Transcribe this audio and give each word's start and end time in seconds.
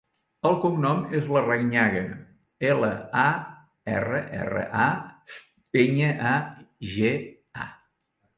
El 0.49 0.55
cognom 0.61 1.01
és 1.17 1.27
Larrañaga: 1.35 2.01
ela, 2.69 2.89
a, 3.25 3.25
erra, 3.97 4.23
erra, 4.39 4.65
a, 4.87 5.37
enya, 5.83 6.11
a, 6.33 6.35
ge, 6.97 7.13
a. 7.67 7.71